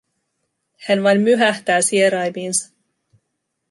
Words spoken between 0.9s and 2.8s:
vain myhähtää sieraimiinsa.